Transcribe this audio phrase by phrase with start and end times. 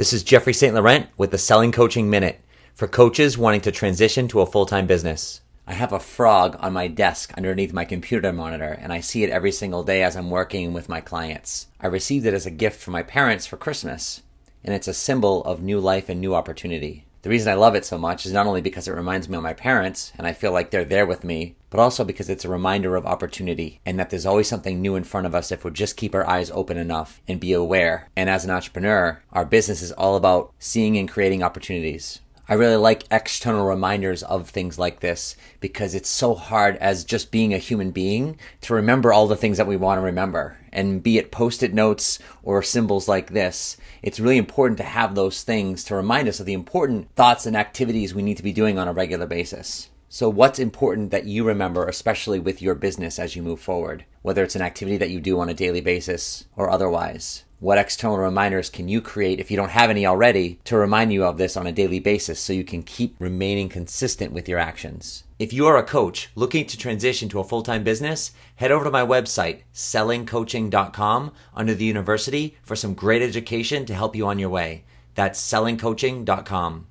[0.00, 0.74] This is Jeffrey St.
[0.74, 2.40] Laurent with the Selling Coaching Minute
[2.72, 5.42] for coaches wanting to transition to a full time business.
[5.66, 9.30] I have a frog on my desk underneath my computer monitor, and I see it
[9.30, 11.66] every single day as I'm working with my clients.
[11.82, 14.22] I received it as a gift from my parents for Christmas,
[14.64, 17.04] and it's a symbol of new life and new opportunity.
[17.22, 19.42] The reason I love it so much is not only because it reminds me of
[19.42, 22.50] my parents and I feel like they're there with me, but also because it's a
[22.50, 25.70] reminder of opportunity and that there's always something new in front of us if we
[25.70, 28.08] just keep our eyes open enough and be aware.
[28.16, 32.20] And as an entrepreneur, our business is all about seeing and creating opportunities.
[32.50, 37.30] I really like external reminders of things like this because it's so hard as just
[37.30, 40.58] being a human being to remember all the things that we want to remember.
[40.72, 45.14] And be it post it notes or symbols like this, it's really important to have
[45.14, 48.52] those things to remind us of the important thoughts and activities we need to be
[48.52, 49.88] doing on a regular basis.
[50.08, 54.42] So, what's important that you remember, especially with your business as you move forward, whether
[54.42, 57.44] it's an activity that you do on a daily basis or otherwise?
[57.60, 61.24] What external reminders can you create if you don't have any already to remind you
[61.24, 65.24] of this on a daily basis so you can keep remaining consistent with your actions?
[65.38, 68.84] If you are a coach looking to transition to a full time business, head over
[68.84, 74.38] to my website, sellingcoaching.com, under the university for some great education to help you on
[74.38, 74.84] your way.
[75.14, 76.86] That's sellingcoaching.com.